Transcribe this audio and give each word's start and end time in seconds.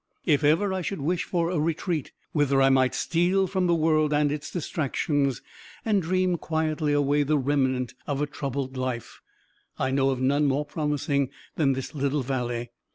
If 0.25 0.43
ever 0.43 0.73
I 0.73 0.81
should 0.81 1.01
wish 1.01 1.25
for 1.25 1.51
a 1.51 1.59
retreat 1.59 2.11
whither 2.31 2.59
I 2.59 2.69
might 2.69 2.95
steal 2.95 3.45
from 3.45 3.67
the 3.67 3.75
world 3.75 4.11
and 4.11 4.31
its 4.31 4.49
distractions, 4.49 5.43
and 5.85 6.01
dream 6.01 6.37
quietly 6.39 6.91
away 6.91 7.21
the 7.21 7.37
remnant 7.37 7.93
of 8.07 8.19
a 8.19 8.25
troubled 8.25 8.75
life, 8.75 9.21
I 9.77 9.91
know 9.91 10.09
of 10.09 10.19
none 10.19 10.45
more 10.47 10.65
promising 10.65 11.29
than 11.55 11.73
this 11.73 11.93
little 11.93 12.23
valley. 12.23 12.71